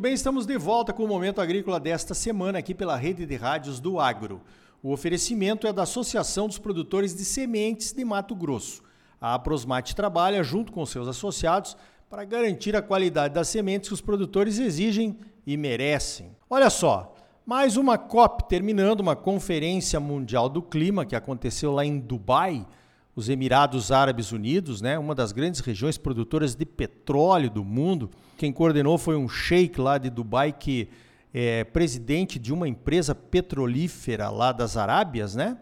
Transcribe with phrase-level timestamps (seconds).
[0.00, 3.36] Muito bem, estamos de volta com o Momento Agrícola desta semana aqui pela Rede de
[3.36, 4.40] Rádios do Agro.
[4.82, 8.82] O oferecimento é da Associação dos Produtores de Sementes de Mato Grosso.
[9.20, 11.76] A Aprosmate trabalha junto com seus associados
[12.08, 16.34] para garantir a qualidade das sementes que os produtores exigem e merecem.
[16.48, 17.14] Olha só,
[17.44, 22.66] mais uma COP terminando, uma Conferência Mundial do Clima que aconteceu lá em Dubai,
[23.14, 28.10] os Emirados Árabes Unidos, né, uma das grandes regiões produtoras de petróleo do mundo.
[28.36, 30.88] Quem coordenou foi um sheik lá de Dubai que
[31.32, 35.56] é presidente de uma empresa petrolífera lá das Arábias, né?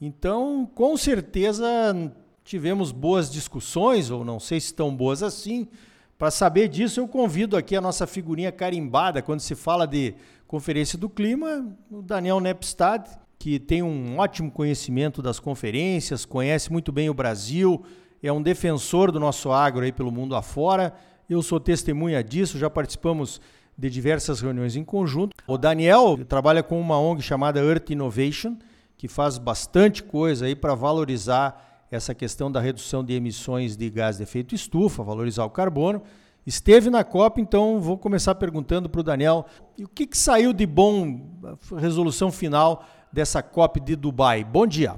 [0.00, 1.66] Então, com certeza
[2.44, 5.68] tivemos boas discussões, ou não sei se tão boas assim.
[6.18, 10.14] Para saber disso, eu convido aqui a nossa figurinha carimbada quando se fala de
[10.46, 13.06] Conferência do Clima, o Daniel Nepstad,
[13.38, 17.84] que tem um ótimo conhecimento das conferências, conhece muito bem o Brasil,
[18.22, 20.94] é um defensor do nosso agro aí pelo mundo afora.
[21.28, 23.40] Eu sou testemunha disso, já participamos
[23.76, 25.36] de diversas reuniões em conjunto.
[25.46, 28.56] O Daniel trabalha com uma ONG chamada Earth Innovation,
[28.96, 34.16] que faz bastante coisa aí para valorizar essa questão da redução de emissões de gás
[34.16, 36.02] de efeito estufa, valorizar o carbono.
[36.46, 39.46] Esteve na COP, então vou começar perguntando para o Daniel
[39.78, 41.20] o que, que saiu de bom,
[41.76, 42.84] resolução final
[43.16, 44.44] dessa COP de Dubai.
[44.44, 44.92] Bom dia.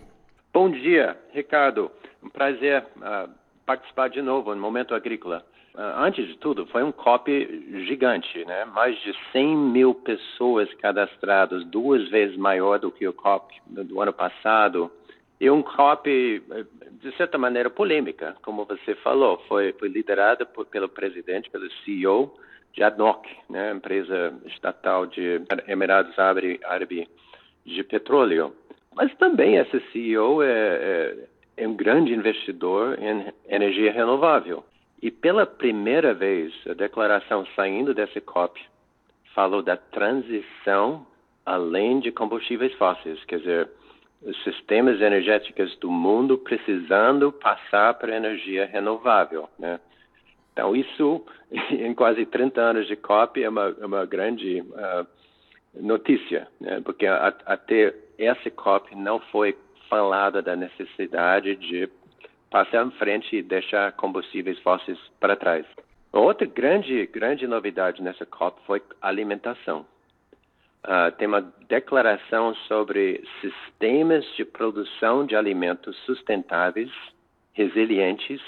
[0.53, 1.89] Bom dia, Ricardo.
[2.21, 3.31] Um prazer uh,
[3.65, 5.47] participar de novo no Momento Agrícola.
[5.73, 7.31] Uh, antes de tudo, foi um COP
[7.87, 8.65] gigante, né?
[8.65, 14.13] Mais de 100 mil pessoas cadastradas, duas vezes maior do que o COP do ano
[14.13, 14.91] passado.
[15.41, 16.43] E um COP,
[17.01, 19.41] de certa maneira, polêmica, como você falou.
[19.47, 19.93] Foi, foi
[20.53, 22.35] por, pelo presidente, pelo CEO
[22.73, 27.07] de ADNOC, né, empresa estatal de Emirados Árabes
[27.75, 28.53] de Petróleo.
[28.95, 31.15] Mas também esse CEO é, é,
[31.59, 34.65] é um grande investidor em energia renovável.
[35.01, 38.61] E pela primeira vez, a declaração saindo desse COP
[39.35, 41.07] falou da transição
[41.47, 43.71] além de combustíveis fósseis, quer dizer,
[44.23, 49.81] os sistemas energéticos do mundo precisando passar para energia renovável, né?
[50.53, 51.25] Então, isso,
[51.71, 55.07] em quase 30 anos de COP, é uma, é uma grande uh,
[55.75, 56.81] notícia, né?
[56.85, 59.57] porque a, até esse COP não foi
[59.89, 61.89] falada da necessidade de
[62.51, 65.67] passar em frente e deixar combustíveis fósseis para trás.
[66.13, 69.87] Outra grande, grande novidade nessa COP foi alimentação.
[70.85, 76.91] Uh, tem uma declaração sobre sistemas de produção de alimentos sustentáveis,
[77.53, 78.41] resilientes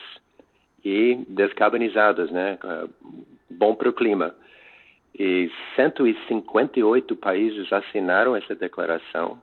[0.85, 2.59] e descarbonizados, né?
[2.65, 4.35] Uh, bom para o clima.
[5.19, 9.41] E 158 países assinaram essa declaração.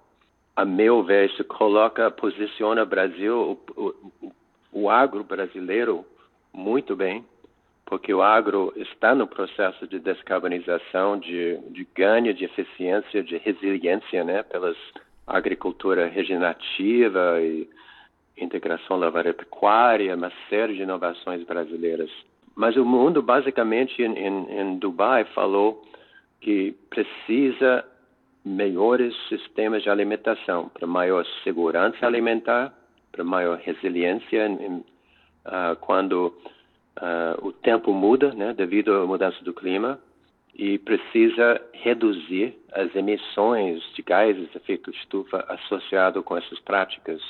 [0.55, 4.31] A meu ver, isso coloca, posiciona o Brasil, o, o,
[4.71, 6.05] o agro brasileiro
[6.53, 7.23] muito bem
[7.87, 14.25] porque o agro está no processo de descarbonização, de, de ganho de eficiência, de resiliência,
[14.25, 14.75] né, pelas
[15.25, 17.67] agricultura regenerativa e
[18.37, 22.11] integração lavoura-pecuária, uma série de inovações brasileiras.
[22.57, 25.85] Mas o mundo, basicamente, em, em, em Dubai, falou
[26.41, 27.85] que precisa
[28.43, 32.73] melhores sistemas de alimentação para maior segurança alimentar,
[33.11, 36.33] para maior resiliência em, uh, quando
[36.97, 39.99] Uh, o tempo muda, né, devido à mudança do clima,
[40.55, 47.21] e precisa reduzir as emissões de gases de efeito estufa associado com essas práticas.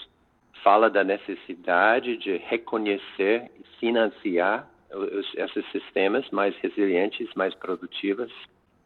[0.63, 8.31] Fala da necessidade de reconhecer e financiar os, esses sistemas mais resilientes, mais produtivos,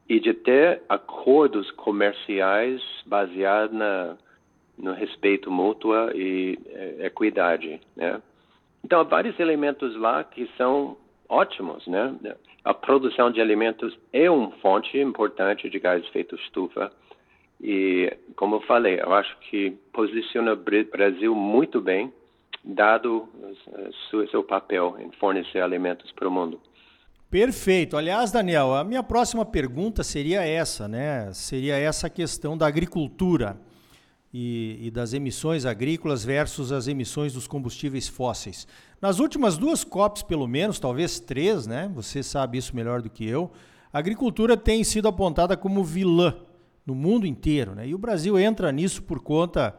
[0.09, 4.17] e de ter acordos comerciais baseados na,
[4.77, 8.21] no respeito mútuo e eh, equidade, né?
[8.83, 10.97] Então, há vários elementos lá que são
[11.29, 12.15] ótimos, né?
[12.63, 16.91] A produção de alimentos é uma fonte importante de gás de efeito estufa.
[17.61, 22.11] E, como eu falei, eu acho que posiciona o Brasil muito bem,
[22.63, 23.27] dado
[24.13, 26.59] o seu papel em fornecer alimentos para o mundo.
[27.29, 27.95] Perfeito.
[27.95, 31.31] Aliás, Daniel, a minha próxima pergunta seria essa, né?
[31.33, 33.57] Seria essa questão da agricultura
[34.33, 38.67] e, e, das emissões agrícolas versus as emissões dos combustíveis fósseis.
[39.01, 41.89] Nas últimas duas COPs, pelo menos, talvez três, né?
[41.95, 43.49] Você sabe isso melhor do que eu.
[43.93, 46.35] A agricultura tem sido apontada como vilã
[46.85, 47.87] no mundo inteiro, né?
[47.87, 49.75] E o Brasil entra nisso por conta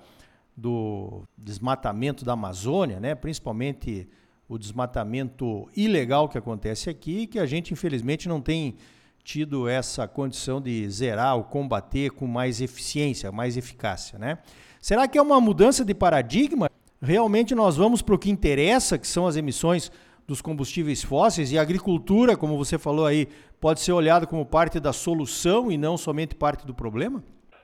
[0.57, 3.15] do desmatamento da Amazônia, né?
[3.15, 4.09] Principalmente
[4.49, 8.77] o desmatamento ilegal que acontece aqui, que a gente infelizmente não tem
[9.25, 14.39] tido essa condição de zerar ou combater com mais eficiência, mais eficácia, né?
[14.81, 16.69] Será que é uma mudança de paradigma?
[17.01, 19.91] Realmente nós vamos para o que interessa, que são as emissões
[20.27, 23.29] dos combustíveis fósseis e a agricultura, como você falou aí,
[23.61, 27.23] pode ser olhada como parte da solução e não somente parte do problema?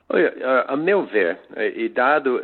[0.09, 0.33] Olha,
[0.67, 1.39] a meu ver,
[1.75, 2.41] e dado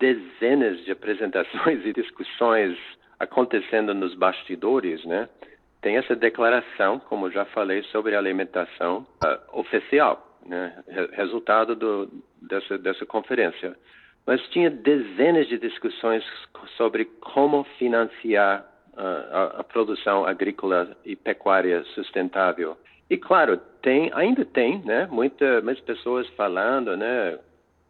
[0.00, 2.76] dezenas de apresentações e discussões
[3.18, 5.28] acontecendo nos bastidores, né?
[5.82, 10.82] Tem essa declaração, como já falei, sobre alimentação uh, oficial, né?
[11.12, 12.10] Resultado do,
[12.40, 13.76] dessa, dessa conferência.
[14.26, 16.24] Mas tinha dezenas de discussões
[16.76, 22.76] sobre como financiar uh, a, a, produção agrícola e pecuária sustentável.
[23.08, 25.08] E claro, tem, ainda tem, né?
[25.10, 27.38] Muita, muitas pessoas falando, né?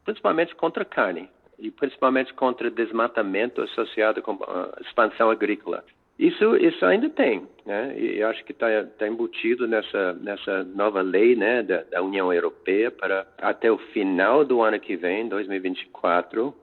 [0.04, 1.28] Principalmente contra a carne
[1.60, 5.84] e principalmente contra desmatamento associado com a expansão agrícola.
[6.18, 7.98] Isso, isso ainda tem, né?
[7.98, 8.66] E acho que está
[8.98, 14.44] tá embutido nessa, nessa nova lei, né, da, da, União Europeia para até o final
[14.44, 16.54] do ano que vem, 2024,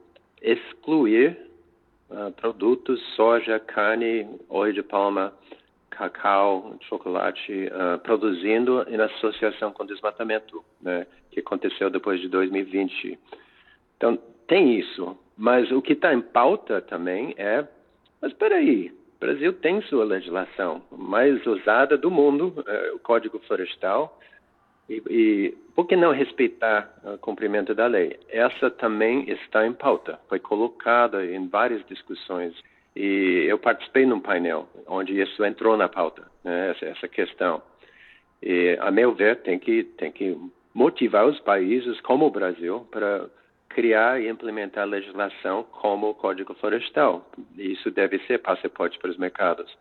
[0.44, 1.36] excluir
[2.12, 5.34] uh, produtos soja, carne, óleo de palma,
[5.90, 13.18] cacau, chocolate, uh, produzindo em associação com desmatamento, né, que aconteceu depois de 2020.
[13.98, 17.66] Então tem isso, mas o que está em pauta também é,
[18.22, 23.40] mas espera aí, o Brasil tem sua legislação mais usada do mundo, é, o Código
[23.40, 24.20] Florestal,
[24.90, 28.18] e, e, por que não respeitar o cumprimento da lei?
[28.30, 32.54] Essa também está em pauta, foi colocada em várias discussões
[32.96, 37.62] e eu participei num painel onde isso entrou na pauta, né, essa, essa questão.
[38.42, 40.38] E, a meu ver, tem que tem que
[40.74, 43.28] motivar os países como o Brasil para
[43.78, 47.30] criar e implementar legislação como o Código Florestal.
[47.56, 49.72] Isso deve ser passaporte para os mercados.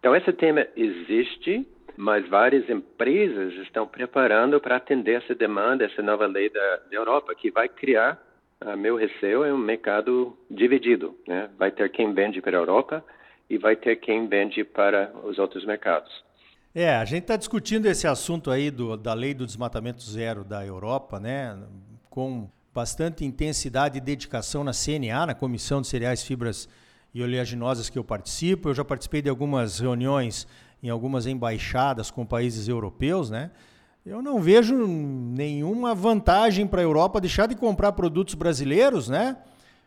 [0.00, 1.64] Então, esse tema existe,
[1.96, 7.36] mas várias empresas estão preparando para atender essa demanda, essa nova lei da, da Europa,
[7.36, 8.20] que vai criar,
[8.60, 11.16] a meu receio, é um mercado dividido.
[11.24, 11.48] Né?
[11.56, 13.04] Vai ter quem vende para a Europa
[13.48, 16.10] e vai ter quem vende para os outros mercados.
[16.74, 20.66] É, a gente está discutindo esse assunto aí do, da lei do desmatamento zero da
[20.66, 21.56] Europa, né?
[22.10, 26.68] Com bastante intensidade e dedicação na CNA, na Comissão de Cereais, Fibras
[27.14, 28.68] e Oleaginosas que eu participo.
[28.68, 30.46] Eu já participei de algumas reuniões
[30.82, 33.50] em algumas embaixadas com países europeus, né?
[34.04, 39.38] Eu não vejo nenhuma vantagem para a Europa deixar de comprar produtos brasileiros, né?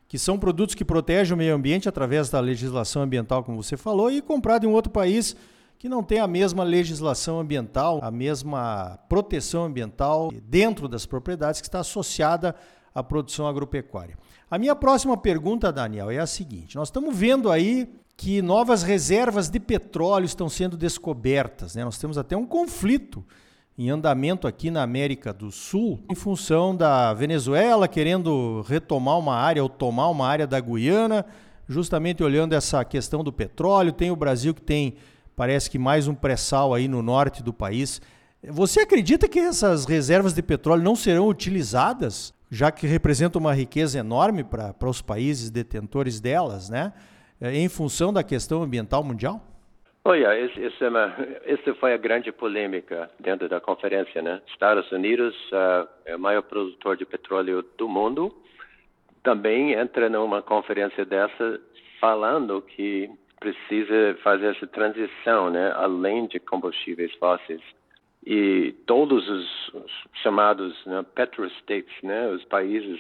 [0.07, 4.11] Que são produtos que protegem o meio ambiente através da legislação ambiental, como você falou,
[4.11, 5.35] e comprar de um outro país
[5.77, 11.67] que não tem a mesma legislação ambiental, a mesma proteção ambiental dentro das propriedades que
[11.67, 12.55] está associada
[12.93, 14.17] a produção agropecuária.
[14.49, 19.49] A minha próxima pergunta, Daniel, é a seguinte: nós estamos vendo aí que novas reservas
[19.49, 21.75] de petróleo estão sendo descobertas.
[21.75, 21.85] Né?
[21.85, 23.23] Nós temos até um conflito
[23.77, 29.63] em andamento aqui na América do Sul, em função da Venezuela querendo retomar uma área
[29.63, 31.25] ou tomar uma área da Guiana,
[31.65, 33.93] justamente olhando essa questão do petróleo.
[33.93, 34.95] Tem o Brasil que tem,
[35.33, 38.01] parece que mais um pré-sal aí no norte do país.
[38.49, 43.99] Você acredita que essas reservas de petróleo não serão utilizadas já que representa uma riqueza
[43.99, 46.93] enorme para os países detentores delas, né?
[47.39, 49.41] É, em função da questão ambiental mundial?
[50.03, 54.41] Olha, essa, é foi a grande polêmica dentro da conferência, né?
[54.47, 58.33] Estados Unidos uh, é o maior produtor de petróleo do mundo,
[59.21, 61.59] também entra numa conferência dessa
[61.99, 63.09] falando que
[63.39, 65.71] precisa fazer essa transição, né?
[65.75, 67.61] Além de combustíveis fósseis
[68.25, 72.99] e todos os, os chamados né, petrostates, né, os países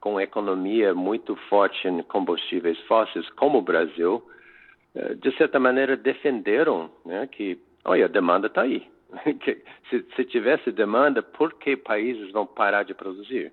[0.00, 4.22] com economia muito forte em combustíveis fósseis, como o Brasil,
[4.94, 8.86] eh, de certa maneira defenderam né, que, olha, a demanda está aí.
[9.90, 13.52] se, se tivesse demanda, por que países vão parar de produzir?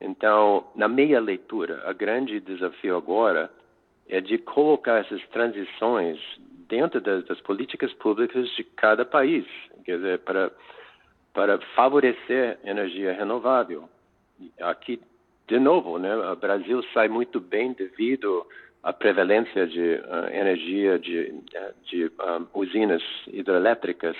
[0.00, 3.50] Então, na minha leitura, o grande desafio agora
[4.08, 6.18] é de colocar essas transições
[6.70, 9.44] dentro das, das, políticas públicas de cada país,
[9.84, 10.50] quer dizer, para,
[11.34, 13.88] para favorecer energia renovável.
[14.60, 15.00] Aqui,
[15.48, 18.46] de novo, né, o Brasil sai muito bem devido
[18.82, 21.34] à prevalência de uh, energia de,
[21.84, 24.16] de uh, usinas hidrelétricas.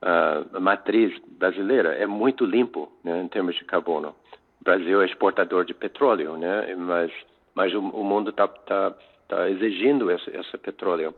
[0.00, 4.14] Uh, a matriz brasileira é muito limpo né, em termos de carbono.
[4.60, 7.10] O Brasil é exportador de petróleo, né, mas,
[7.54, 8.94] mas o, o mundo está tá,
[9.28, 11.14] tá exigindo esse, esse petróleo.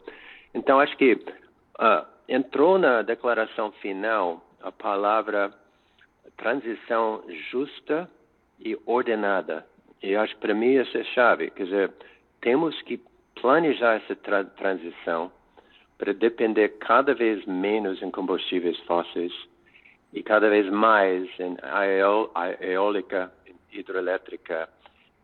[0.53, 5.53] Então, acho que uh, entrou na declaração final a palavra
[6.37, 8.11] transição justa
[8.59, 9.67] e ordenada.
[10.03, 11.51] E acho para mim essa é chave.
[11.51, 11.93] Quer dizer,
[12.41, 13.01] temos que
[13.41, 15.31] planejar essa tra transição
[15.99, 19.33] para depender cada vez menos em combustíveis fósseis
[20.13, 21.57] e cada vez mais em
[22.61, 23.31] eólica,
[23.71, 24.69] hidrelétrica,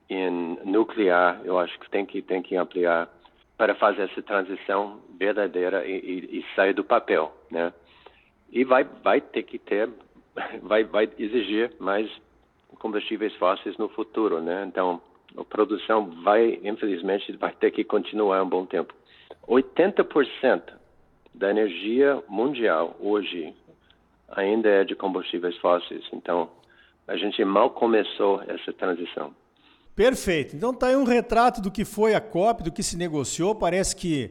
[0.08, 1.40] em nuclear.
[1.44, 3.08] Eu acho que tem que tem que ampliar
[3.56, 7.72] para fazer essa transição verdadeira e, e, e sair do papel, né?
[8.50, 9.88] E vai vai ter que ter
[10.62, 12.10] vai vai exigir mais
[12.78, 14.64] combustíveis fósseis no futuro, né?
[14.66, 15.00] Então
[15.36, 18.94] a produção vai infelizmente vai ter que continuar um bom tempo.
[19.48, 20.62] 80%
[21.34, 23.54] da energia mundial hoje
[24.28, 26.04] ainda é de combustíveis fósseis.
[26.12, 26.50] Então
[27.06, 29.34] a gente mal começou essa transição.
[29.96, 30.54] Perfeito.
[30.54, 33.54] Então tá aí um retrato do que foi a COP, do que se negociou.
[33.54, 34.30] Parece que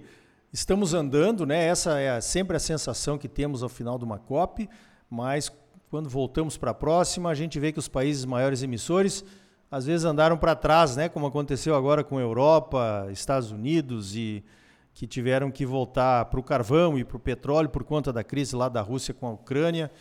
[0.54, 1.66] estamos andando, né?
[1.66, 4.70] Essa é sempre a sensação que temos ao final de uma COP,
[5.10, 5.52] mas
[5.90, 9.26] quando voltamos para a próxima, a gente vê que os países maiores emissores
[9.72, 11.10] às vezes andaram para trás, né?
[11.10, 14.46] Como aconteceu agora com a Europa, Estados Unidos e
[14.94, 18.56] que tiveram que voltar para o carvão e para o petróleo por conta da crise
[18.56, 19.92] lá da Rússia com a Ucrânia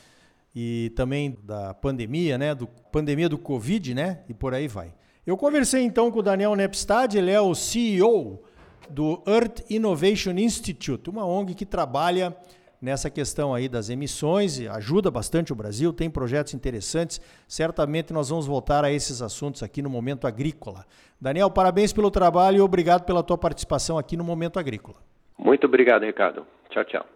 [0.55, 2.55] e também da pandemia, né?
[2.55, 4.21] Do pandemia do Covid, né?
[4.29, 4.93] E por aí vai.
[5.27, 8.43] Eu conversei então com o Daniel Nepstad, ele é o CEO
[8.91, 12.37] do Earth Innovation Institute, uma ONG que trabalha
[12.81, 17.19] nessa questão aí das emissões, ajuda bastante o Brasil, tem projetos interessantes.
[17.49, 20.85] Certamente nós vamos voltar a esses assuntos aqui no Momento Agrícola.
[21.19, 24.99] Daniel, parabéns pelo trabalho e obrigado pela tua participação aqui no Momento Agrícola.
[25.39, 26.47] Muito obrigado, Ricardo.
[26.69, 27.07] Tchau, tchau.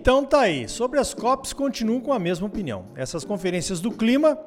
[0.00, 0.68] Então tá aí.
[0.68, 2.84] Sobre as COPs, continuo com a mesma opinião.
[2.94, 4.38] Essas conferências do clima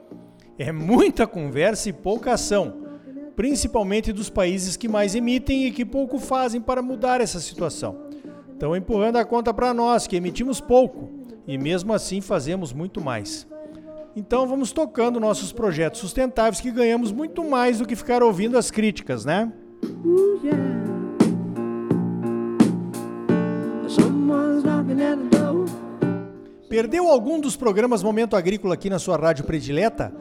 [0.57, 2.85] é muita conversa e pouca ação,
[3.35, 8.05] principalmente dos países que mais emitem e que pouco fazem para mudar essa situação.
[8.53, 11.09] Estão empurrando a conta para nós, que emitimos pouco,
[11.45, 13.45] e mesmo assim fazemos muito mais.
[14.15, 18.71] Então vamos tocando nossos projetos sustentáveis que ganhamos muito mais do que ficar ouvindo as
[18.71, 19.51] críticas, né?
[19.83, 20.81] Uh, yeah.
[26.69, 30.13] Perdeu algum dos programas Momento Agrícola aqui na sua rádio predileta?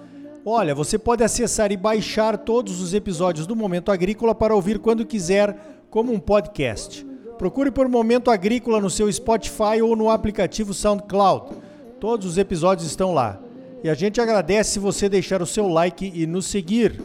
[0.44, 5.06] Olha, você pode acessar e baixar todos os episódios do Momento Agrícola para ouvir quando
[5.06, 5.56] quiser,
[5.90, 7.06] como um podcast.
[7.38, 11.56] Procure por Momento Agrícola no seu Spotify ou no aplicativo SoundCloud.
[12.00, 13.40] Todos os episódios estão lá.
[13.82, 17.00] E a gente agradece você deixar o seu like e nos seguir.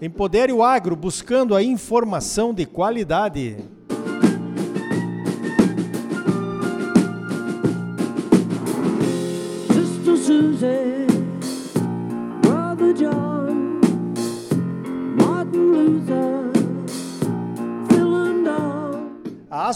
[0.00, 3.56] Empodere o agro buscando a informação de qualidade.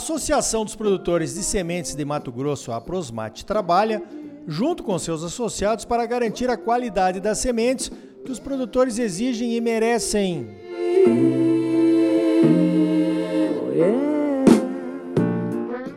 [0.03, 4.03] Associação dos Produtores de Sementes de Mato Grosso, a Prosmate, trabalha
[4.49, 7.89] junto com seus associados para garantir a qualidade das sementes
[8.25, 10.49] que os produtores exigem e merecem.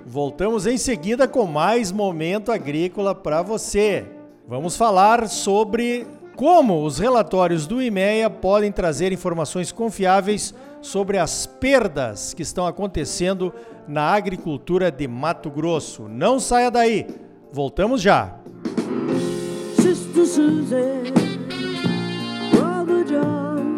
[0.05, 4.05] Voltamos em seguida com mais momento agrícola para você.
[4.47, 10.53] Vamos falar sobre como os relatórios do IMEA podem trazer informações confiáveis
[10.85, 13.51] sobre as perdas que estão acontecendo
[13.87, 16.07] na agricultura de Mato Grosso.
[16.07, 17.07] Não saia daí,
[17.51, 18.37] voltamos já.
[19.77, 20.25] Sister
[22.53, 23.75] Brother John,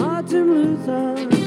[0.00, 1.41] Martin Luther.